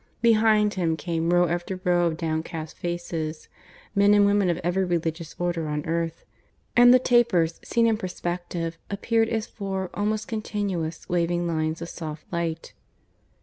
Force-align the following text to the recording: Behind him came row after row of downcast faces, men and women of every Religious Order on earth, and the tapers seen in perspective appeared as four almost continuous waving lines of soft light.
Behind 0.23 0.73
him 0.73 0.97
came 0.97 1.31
row 1.31 1.47
after 1.47 1.79
row 1.83 2.07
of 2.07 2.17
downcast 2.17 2.75
faces, 2.75 3.47
men 3.93 4.15
and 4.15 4.25
women 4.25 4.49
of 4.49 4.57
every 4.63 4.83
Religious 4.83 5.35
Order 5.37 5.67
on 5.67 5.85
earth, 5.85 6.25
and 6.75 6.91
the 6.91 6.97
tapers 6.97 7.59
seen 7.63 7.85
in 7.85 7.97
perspective 7.97 8.79
appeared 8.89 9.29
as 9.29 9.45
four 9.45 9.91
almost 9.93 10.27
continuous 10.27 11.07
waving 11.07 11.45
lines 11.47 11.83
of 11.83 11.89
soft 11.89 12.25
light. 12.31 12.73